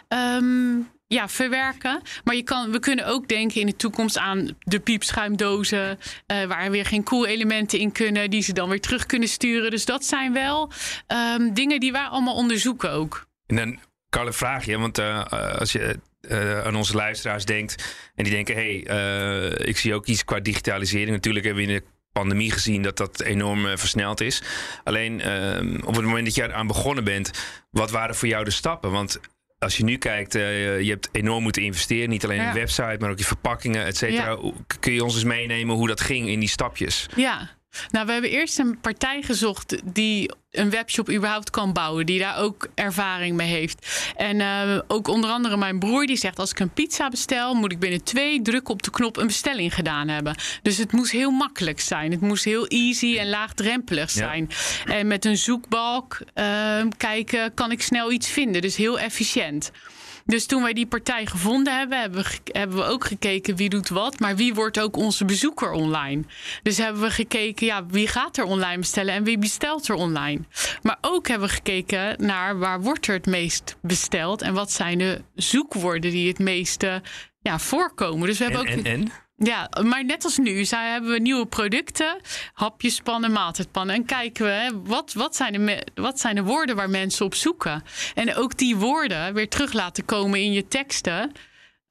[0.07, 2.01] um, ja, verwerken.
[2.23, 5.99] Maar je kan, we kunnen ook denken in de toekomst aan de piepschuimdozen.
[6.27, 8.29] Uh, waar weer geen koelelementen in kunnen.
[8.29, 9.71] Die ze dan weer terug kunnen sturen.
[9.71, 10.71] Dus dat zijn wel
[11.07, 13.27] um, dingen die wij allemaal onderzoeken ook.
[13.45, 14.77] En dan, Carle, vraag je.
[14.77, 15.25] Want uh,
[15.59, 15.99] als je
[16.63, 17.95] aan onze luisteraars denkt.
[18.15, 21.09] En die denken, hé, hey, ik zie ook iets qua digitalisering.
[21.09, 24.41] Natuurlijk hebben we in de pandemie gezien dat dat enorm versneld is.
[24.83, 27.31] Alleen ehm, op het moment dat je aan begonnen bent,
[27.71, 28.91] wat waren voor jou de stappen?
[28.91, 29.19] Want
[29.59, 32.09] als je nu kijkt, uh, je hebt enorm moeten investeren.
[32.09, 34.37] Niet alleen in de website, maar ook je verpakkingen, et cetera.
[34.79, 37.09] Kun je ons eens meenemen hoe dat ging in die stapjes?
[37.15, 37.56] Ja,
[37.91, 42.37] nou, we hebben eerst een partij gezocht die een webshop überhaupt kan bouwen, die daar
[42.37, 44.11] ook ervaring mee heeft.
[44.15, 47.71] En uh, ook onder andere mijn broer die zegt: als ik een pizza bestel, moet
[47.71, 50.35] ik binnen twee drukken op de knop een bestelling gedaan hebben.
[50.61, 52.11] Dus het moest heel makkelijk zijn.
[52.11, 54.49] Het moest heel easy en laagdrempelig zijn.
[54.85, 54.93] Ja.
[54.93, 58.61] En met een zoekbalk uh, kijken, kan ik snel iets vinden.
[58.61, 59.71] Dus heel efficiënt.
[60.27, 63.89] Dus toen wij die partij gevonden hebben, hebben we, hebben we ook gekeken wie doet
[63.89, 64.19] wat.
[64.19, 66.23] Maar wie wordt ook onze bezoeker online?
[66.63, 70.41] Dus hebben we gekeken, ja, wie gaat er online bestellen en wie bestelt er online?
[70.81, 74.97] Maar ook hebben we gekeken naar waar wordt er het meest besteld en wat zijn
[74.97, 77.01] de zoekwoorden die het meeste
[77.41, 78.27] ja, voorkomen.
[78.27, 78.85] Dus we hebben en, ook.
[78.85, 79.11] En, en?
[79.39, 82.21] Ja, maar net als nu, zij hebben we nieuwe producten,
[82.53, 83.95] hapjespannen, maaltijdpannen.
[83.95, 87.35] En kijken we, hè, wat, wat, zijn de, wat zijn de woorden waar mensen op
[87.35, 87.83] zoeken?
[88.13, 91.31] En ook die woorden weer terug laten komen in je teksten.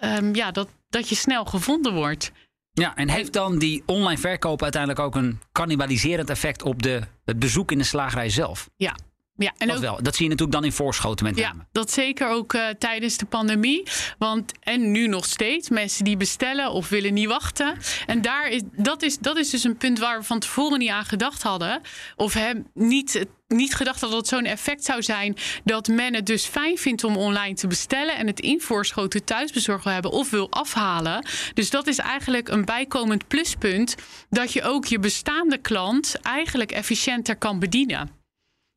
[0.04, 2.32] Um, ja, dat, dat je snel gevonden wordt.
[2.72, 7.38] Ja, en heeft dan die online verkoop uiteindelijk ook een cannibaliserend effect op de, het
[7.38, 8.68] bezoek in de slagerij zelf?
[8.76, 8.96] Ja,
[9.36, 10.02] ja, en dat ook, wel.
[10.02, 11.58] Dat zie je natuurlijk dan in voorschoten met name.
[11.58, 13.82] Ja, dat zeker ook uh, tijdens de pandemie.
[14.18, 17.76] Want, en nu nog steeds, mensen die bestellen of willen niet wachten.
[18.06, 20.90] En daar is, dat, is, dat is dus een punt waar we van tevoren niet
[20.90, 21.80] aan gedacht hadden.
[22.16, 25.36] Of hem niet, niet gedacht hadden dat het zo'n effect zou zijn.
[25.64, 28.16] Dat men het dus fijn vindt om online te bestellen.
[28.16, 31.26] En het in voorschoten thuisbezorgd wil hebben of wil afhalen.
[31.54, 33.94] Dus dat is eigenlijk een bijkomend pluspunt.
[34.30, 38.15] Dat je ook je bestaande klant eigenlijk efficiënter kan bedienen.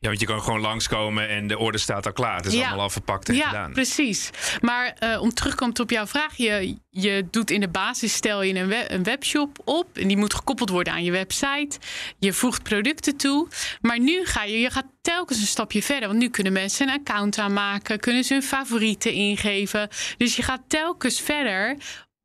[0.01, 2.35] Ja, want je kan gewoon langskomen en de orde staat al klaar.
[2.35, 3.67] Het is allemaal al verpakt en ja, gedaan.
[3.67, 4.29] Ja, precies.
[4.61, 6.35] Maar uh, om terugkomt op jouw vraag.
[6.35, 9.97] Je, je doet in de basis, stel je een, web, een webshop op.
[9.97, 11.77] En die moet gekoppeld worden aan je website.
[12.19, 13.47] Je voegt producten toe.
[13.81, 16.07] Maar nu ga je, je gaat telkens een stapje verder.
[16.07, 17.99] Want nu kunnen mensen een account aanmaken.
[17.99, 19.89] Kunnen ze hun favorieten ingeven.
[20.17, 21.77] Dus je gaat telkens verder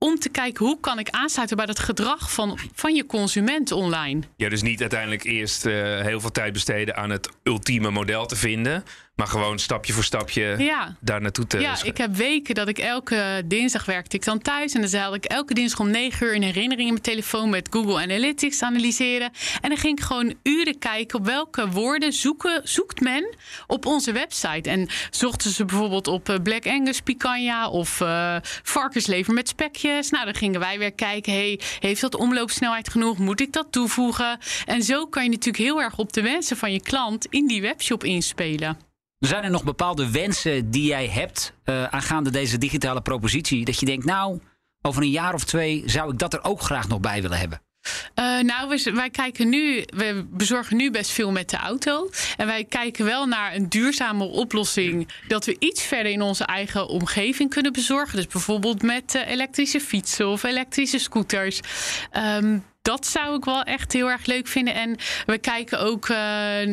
[0.04, 4.22] om te kijken hoe kan ik aansluiten bij dat gedrag van, van je consument online.
[4.36, 8.36] Ja, dus niet uiteindelijk eerst uh, heel veel tijd besteden aan het ultieme model te
[8.36, 8.84] vinden.
[9.14, 10.96] Maar gewoon stapje voor stapje ja.
[11.00, 14.72] daar naartoe te Ja, ik heb weken dat ik elke dinsdag werkte ik dan thuis.
[14.72, 17.68] En dan had ik elke dinsdag om negen uur een herinnering in mijn telefoon met
[17.70, 19.30] Google Analytics analyseren.
[19.60, 23.34] En dan ging ik gewoon uren kijken op welke woorden zoeken, zoekt men
[23.66, 24.70] op onze website.
[24.70, 30.10] En zochten ze bijvoorbeeld op eh, Black Angus picanha of uh, varkenslever met spekjes.
[30.10, 33.18] Nou, dan gingen wij weer kijken, hey, heeft dat omloopsnelheid genoeg?
[33.18, 34.38] Moet ik dat toevoegen?
[34.66, 37.60] En zo kan je natuurlijk heel erg op de wensen van je klant in die
[37.60, 38.92] webshop inspelen.
[39.26, 43.64] Zijn er nog bepaalde wensen die jij hebt uh, aangaande deze digitale propositie?
[43.64, 44.40] Dat je denkt, nou,
[44.82, 47.62] over een jaar of twee zou ik dat er ook graag nog bij willen hebben?
[48.14, 52.10] Uh, nou, wij, wij, kijken nu, we bezorgen nu best veel met de auto.
[52.36, 55.08] En wij kijken wel naar een duurzame oplossing.
[55.28, 58.16] Dat we iets verder in onze eigen omgeving kunnen bezorgen.
[58.16, 61.60] Dus bijvoorbeeld met uh, elektrische fietsen of elektrische scooters.
[62.12, 64.74] Um, dat zou ik wel echt heel erg leuk vinden.
[64.74, 66.16] En we kijken ook uh,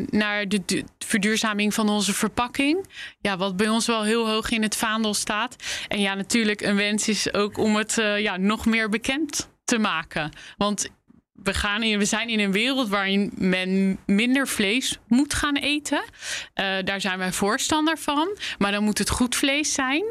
[0.10, 2.88] naar de, verduurzaming van onze verpakking.
[3.20, 5.56] Ja, wat bij ons wel heel hoog in het vaandel staat.
[5.88, 9.78] En ja, natuurlijk, een wens is ook om het uh, ja, nog meer bekend te
[9.78, 10.32] maken.
[10.58, 10.90] Want
[11.34, 16.04] we, gaan in, we zijn in een wereld waarin men minder vlees moet gaan eten.
[16.04, 18.38] Uh, daar zijn wij voorstander van.
[18.58, 20.04] Maar dan moet het goed vlees zijn.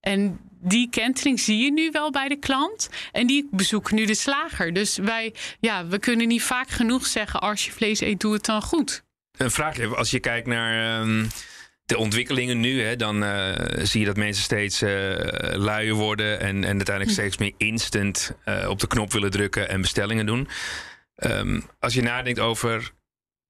[0.00, 2.88] En die kentering zie je nu wel bij de klant.
[3.12, 4.72] En die bezoeken nu de slager.
[4.72, 8.44] Dus wij, ja, we kunnen niet vaak genoeg zeggen: als je vlees eet, doe het
[8.44, 9.04] dan goed.
[9.36, 11.00] Een vraagje, als je kijkt naar.
[11.00, 11.28] Um
[11.88, 14.90] de ontwikkelingen nu, hè, dan uh, zie je dat mensen steeds uh,
[15.52, 19.80] luier worden en, en uiteindelijk steeds meer instant uh, op de knop willen drukken en
[19.80, 20.48] bestellingen doen.
[21.16, 22.92] Um, als je nadenkt over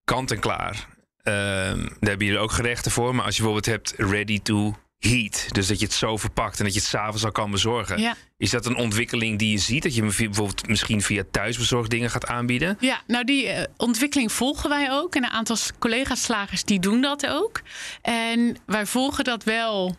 [0.05, 0.87] kant en klaar,
[1.23, 3.15] um, daar heb je er ook gerechten voor.
[3.15, 5.47] Maar als je bijvoorbeeld hebt ready to heat.
[5.49, 8.01] Dus dat je het zo verpakt en dat je het s'avonds al kan bezorgen.
[8.01, 8.17] Ja.
[8.37, 9.83] Is dat een ontwikkeling die je ziet?
[9.83, 12.77] Dat je bijvoorbeeld misschien via thuisbezorgd dingen gaat aanbieden?
[12.81, 15.15] Ja, nou die uh, ontwikkeling volgen wij ook.
[15.15, 17.61] En een aantal collega-slagers die doen dat ook.
[18.03, 19.97] En wij volgen dat wel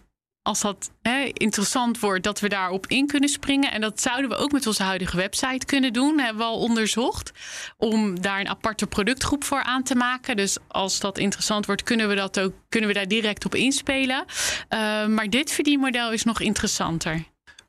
[0.50, 3.72] als dat hè, interessant wordt, dat we daarop in kunnen springen.
[3.72, 6.20] En dat zouden we ook met onze huidige website kunnen doen.
[6.20, 7.32] Hebben we al onderzocht.
[7.78, 10.36] Om daar een aparte productgroep voor aan te maken.
[10.36, 14.26] Dus als dat interessant wordt, kunnen we, dat ook, kunnen we daar direct op inspelen.
[14.70, 17.24] Uh, maar dit verdienmodel is nog interessanter.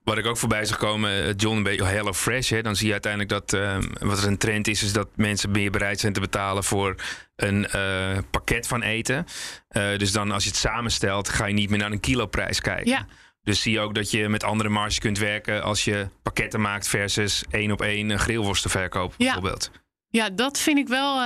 [0.04, 2.50] Wat ik ook voorbij zag komen, eh, John, een beetje Hello Fresh.
[2.50, 5.50] Hè, dan zie je uiteindelijk dat uh, wat er een trend is, is dat mensen
[5.50, 6.94] meer bereid zijn te betalen voor
[7.36, 9.26] een uh, pakket van eten.
[9.70, 12.90] Uh, dus dan als je het samenstelt, ga je niet meer naar een kiloprijs kijken.
[12.90, 13.06] Ja.
[13.42, 16.88] Dus zie je ook dat je met andere marges kunt werken als je pakketten maakt
[16.88, 19.24] versus één op één grillworsten verkopen, Ja.
[19.24, 19.70] bijvoorbeeld.
[20.08, 21.20] Ja, dat vind ik wel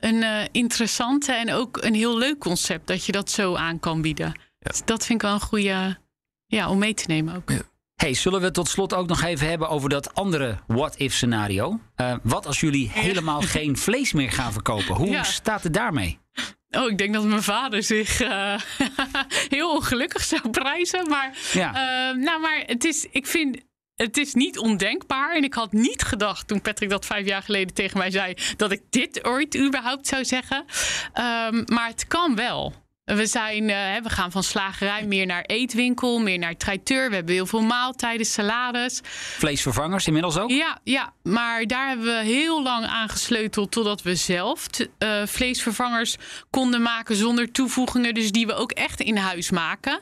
[0.00, 4.26] een interessante en ook een heel leuk concept dat je dat zo aan kan bieden.
[4.58, 4.70] Ja.
[4.70, 5.98] Dus dat vind ik wel een goede
[6.46, 7.50] ja, om mee te nemen ook.
[7.50, 7.60] Ja.
[8.00, 11.80] Hey, zullen we tot slot ook nog even hebben over dat andere what-if scenario?
[11.96, 14.94] Uh, wat als jullie helemaal geen vlees meer gaan verkopen?
[14.94, 15.22] Hoe Ja.
[15.22, 16.18] staat het daarmee?
[16.70, 18.54] Oh, ik denk dat mijn vader zich eh,
[19.48, 21.08] heel ongelukkig zou prijzen.
[21.08, 21.68] Maar, Ja.
[21.68, 23.58] eh, nou, maar het is, ik vind,
[23.96, 25.34] het is niet ondenkbaar.
[25.34, 28.34] En ik had niet gedacht toen Patrick dat vijf jaar geleden tegen mij zei...
[28.56, 30.64] dat ik dit ooit überhaupt zou zeggen.
[31.12, 32.74] Ehm, maar het kan wel.
[33.16, 37.08] We, zijn, eh, we gaan van slagerij meer naar eetwinkel, meer naar traiteur.
[37.08, 39.00] We hebben heel veel maaltijden, salades.
[39.38, 40.50] Vleesvervangers inmiddels ook?
[40.50, 44.66] Ja, ja, maar daar hebben we heel lang aan gesleuteld totdat we zelf
[44.98, 46.16] eh, vleesvervangers
[46.50, 48.14] konden maken zonder toevoegingen.
[48.14, 50.00] Dus die we ook echt in huis maken.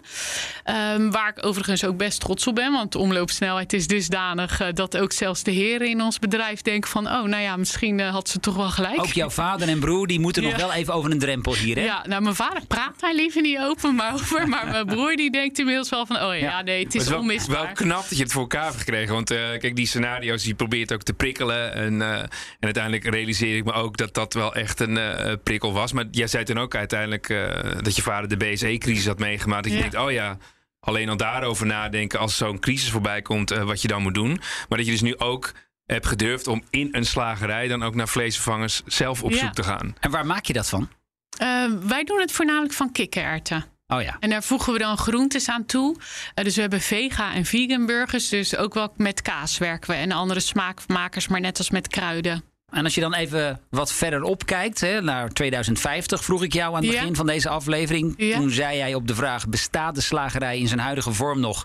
[0.65, 2.73] Ehm, waar ik overigens ook best trots op ben.
[2.73, 6.91] Want de omloopsnelheid is dusdanig eh, dat ook zelfs de heren in ons bedrijf denken
[6.91, 7.07] van...
[7.07, 9.01] oh, nou ja, misschien had ze toch wel gelijk.
[9.01, 11.85] Ook jouw vader en broer die moeten nog wel even over een drempel hier, hè?
[11.85, 14.49] Ja, nou, mijn vader praat daar liever niet open maar over.
[14.49, 16.17] Maar mijn broer die denkt inmiddels wel van...
[16.17, 16.63] oh ja, Ja.
[16.63, 17.63] nee, het Maar is wel, onmisbaar.
[17.65, 19.15] wel knap dat je het voor elkaar hebt gekregen.
[19.15, 21.73] Want eh, kijk, die scenario's die probeert ook te prikkelen.
[21.75, 22.29] En, eh, en
[22.61, 25.93] uiteindelijk realiseer ik me ook dat dat wel echt een eh, prikkel was.
[25.93, 27.49] Maar jij zei toen ook uiteindelijk eh,
[27.83, 29.63] dat je vader de BSE-crisis had meegemaakt.
[29.63, 29.89] Dat je Ja.
[29.89, 30.37] denkt, oh ja,
[30.81, 34.41] alleen al daarover nadenken als zo'n crisis voorbij komt, eh, wat je dan moet doen.
[34.69, 35.53] Maar dat je dus nu ook
[35.87, 39.39] hebt gedurfd om in een slagerij dan ook naar vleesvervangers zelf op Ja.
[39.39, 39.97] zoek te gaan.
[40.01, 40.89] En waar maak je dat van?
[41.37, 43.65] Eh, wij doen het voornamelijk van kikkererwten.
[43.87, 44.17] Oh ja.
[44.21, 45.97] En daar voegen we dan groentes aan toe.
[46.35, 48.29] Eh, dus we hebben vega en vegan burgers.
[48.29, 49.97] Dus ook wel met kaas werken we.
[49.97, 52.43] En andere smaakmakers, maar net als met kruiden.
[52.73, 56.83] En als je dan even wat verderop kijkt, hè, naar 2050, vroeg ik jou aan
[56.83, 56.99] het Ja.
[57.01, 58.15] begin van deze aflevering.
[58.17, 58.37] Ja.
[58.37, 61.63] Toen zei jij op de vraag: bestaat de slagerij in zijn huidige vorm nog?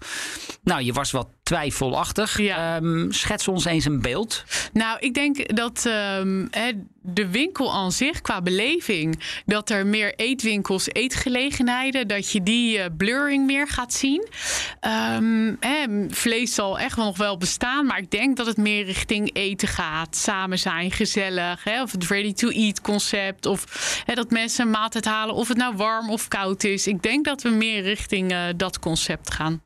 [0.63, 2.38] Nou, je was wat twijfelachtig.
[2.38, 2.76] Ja.
[2.76, 4.43] Ehm, schets ons eens een beeld.
[4.73, 6.71] Nou, ik denk dat ehm, hè,
[7.03, 12.89] de winkel aan zich, qua beleving, dat er meer eetwinkels, eetgelegenheden, dat je die eh,
[12.97, 14.27] blurring meer gaat zien.
[14.79, 18.85] Ehm, hè, vlees zal echt wel nog wel bestaan, maar ik denk dat het meer
[18.85, 20.15] richting eten gaat.
[20.15, 21.63] Samen zijn, gezellig.
[21.63, 23.45] Hè, of het ready-to-eat concept.
[23.45, 26.87] Of hè, dat mensen een maaltijd halen, of het nou warm of koud is.
[26.87, 29.61] Ik denk dat we meer richting eh, dat concept gaan.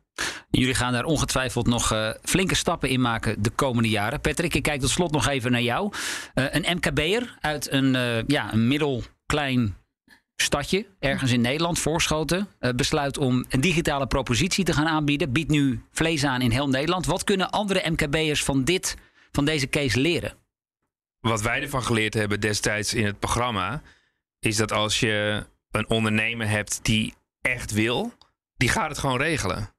[0.59, 4.21] Jullie gaan daar ongetwijfeld nog eh, flinke stappen in maken de komende jaren.
[4.21, 5.93] Patrick, ik kijk tot slot nog even naar jou.
[6.33, 9.75] Eh, een MKB'er uit een, eh, ja, een middelklein
[10.35, 15.31] stadje, ergens in Nederland, Voorschoten, besluit om een digitale propositie te gaan aanbieden.
[15.31, 17.05] Biedt nu vlees aan in heel Nederland.
[17.05, 18.95] Wat kunnen andere MKB'ers van, dit,
[19.31, 20.33] van deze case leren?
[21.19, 23.81] wat wij ervan geleerd hebben destijds in het programma,
[24.39, 28.13] is dat als je een ondernemer hebt die echt wil,
[28.55, 29.75] die gaat het gewoon regelen.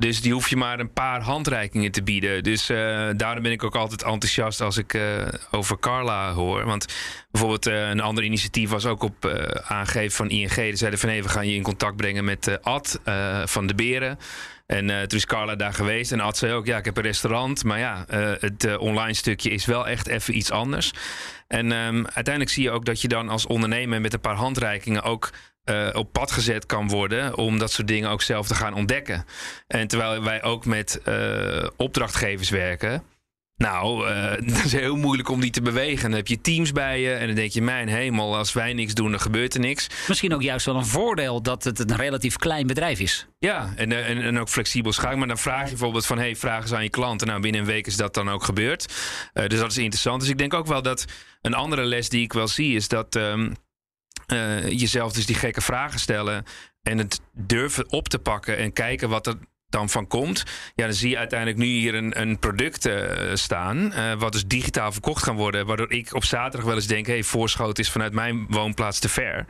[0.00, 2.42] Dus die hoef je maar een paar handreikingen te bieden.
[2.42, 5.02] Dus eh, daarom ben ik ook altijd enthousiast als ik eh,
[5.50, 6.64] over Carla hoor.
[6.64, 6.86] Want
[7.30, 9.26] bijvoorbeeld eh, een ander initiatief was ook op
[9.62, 10.54] aangegeven van ING.
[10.54, 13.00] Die zeiden van hé, we gaan je in contact brengen met Ad
[13.44, 14.18] van de Beren.
[14.66, 16.12] En toen is Carla daar geweest.
[16.12, 17.64] En Ad zei ook, ja, ik heb een restaurant.
[17.64, 18.04] Maar ja,
[18.38, 20.92] het online stukje is wel echt even iets anders.
[21.48, 25.02] En ehm, uiteindelijk zie je ook dat je dan als ondernemer met een paar handreikingen
[25.02, 25.30] ook
[25.64, 29.24] eh, op pad gezet kan worden om dat soort dingen ook zelf te gaan ontdekken.
[29.66, 33.02] En terwijl wij ook met eh, opdrachtgevers werken.
[33.56, 36.08] Nou, eh dat is heel moeilijk om die te bewegen.
[36.08, 38.94] Dan heb je teams bij je en dan denk je, mijn hemel, als wij niks
[38.94, 39.86] doen, dan gebeurt er niks.
[40.08, 43.26] Misschien ook juist wel een voordeel dat het een relatief klein bedrijf is.
[43.38, 45.18] Ja, en, en, en ook flexibel schakelen.
[45.18, 46.18] Maar dan vraag je bijvoorbeeld van...
[46.18, 47.26] hey, vraag eens aan je klanten.
[47.26, 48.94] Nou, binnen een week is dat dan ook gebeurd.
[49.32, 50.20] Dus dat is interessant.
[50.20, 51.04] Dus ik denk ook wel dat
[51.40, 52.76] een andere les die ik wel zie...
[52.76, 53.50] is dat ehm,
[54.30, 56.44] eh, jezelf dus die gekke vragen stellen...
[56.82, 59.34] en het durven op te pakken en kijken wat er
[59.68, 60.44] dan van komt.
[60.74, 63.92] Ja, dan zie je uiteindelijk nu hier een, een product eh, staan...
[63.92, 65.66] eh, wat dus digitaal verkocht kan worden...
[65.66, 67.06] waardoor ik op zaterdag wel eens denk...
[67.06, 69.46] hey, Voorschoot is vanuit mijn woonplaats te ver.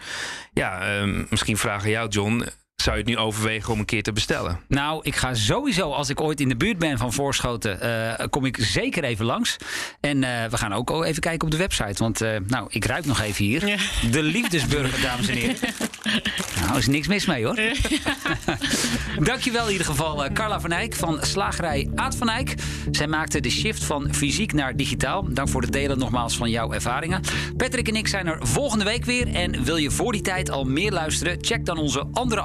[0.53, 2.45] Ja, ehm, misschien vragen jou, John...
[2.81, 4.61] zou je het nu overwegen om een keer te bestellen?
[4.69, 8.45] Nou, ik ga sowieso, als ik ooit in de buurt ben van Voorschoten, eh, kom
[8.45, 9.57] ik zeker even langs.
[10.01, 12.03] En eh, we gaan ook even kijken op de website.
[12.03, 13.67] Want eh, nou, ik ruik nog even hier.
[13.67, 13.77] Ja.
[14.11, 15.57] De liefdesburger, dames en heren.
[16.61, 17.55] Nou, is niks mis mee hoor.
[19.31, 22.55] Dankjewel in ieder geval uh, Carla van Eyck van slagerij Aad van Eyck.
[22.91, 25.25] Zij maakte de shift van fysiek naar digitaal.
[25.29, 27.21] Dank voor het delen nogmaals van jouw ervaringen.
[27.57, 29.35] Patrick en ik zijn er volgende week weer.
[29.35, 31.39] En wil je voor die tijd al meer luisteren?
[31.41, 32.41] Check dan onze andere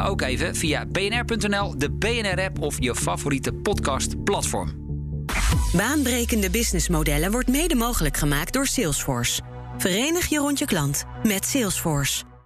[0.00, 4.80] ook even via bnr.nl, de BNR-app of je favoriete podcastplatform.
[5.76, 9.40] Baanbrekende businessmodellen wordt mede mogelijk gemaakt door Salesforce.
[9.78, 12.31] Verenig je rond je klant met Salesforce.